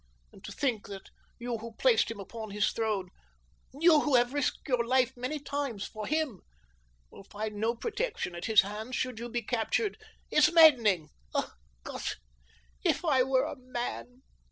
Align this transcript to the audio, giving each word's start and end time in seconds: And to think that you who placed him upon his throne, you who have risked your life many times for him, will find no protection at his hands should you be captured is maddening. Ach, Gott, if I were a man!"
And 0.31 0.43
to 0.45 0.51
think 0.51 0.87
that 0.87 1.11
you 1.37 1.59
who 1.59 1.73
placed 1.73 2.09
him 2.09 2.19
upon 2.19 2.49
his 2.49 2.71
throne, 2.71 3.09
you 3.79 3.99
who 4.01 4.15
have 4.15 4.33
risked 4.33 4.67
your 4.67 4.83
life 4.83 5.15
many 5.15 5.37
times 5.39 5.85
for 5.85 6.07
him, 6.07 6.41
will 7.11 7.25
find 7.25 7.57
no 7.57 7.75
protection 7.75 8.33
at 8.33 8.45
his 8.45 8.61
hands 8.61 8.95
should 8.95 9.19
you 9.19 9.29
be 9.29 9.43
captured 9.43 9.99
is 10.31 10.51
maddening. 10.51 11.09
Ach, 11.37 11.49
Gott, 11.83 12.15
if 12.83 13.05
I 13.05 13.21
were 13.21 13.43
a 13.45 13.55
man!" 13.55 14.23